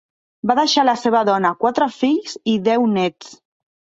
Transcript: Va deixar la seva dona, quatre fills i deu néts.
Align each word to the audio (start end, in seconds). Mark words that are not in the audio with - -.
Va 0.51 0.53
deixar 0.59 0.85
la 0.87 0.95
seva 1.01 1.19
dona, 1.27 1.51
quatre 1.65 1.87
fills 1.97 2.35
i 2.53 2.57
deu 2.69 2.87
néts. 2.97 3.37